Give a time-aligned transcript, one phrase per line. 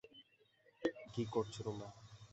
[1.13, 1.87] কী করছো তোমরা?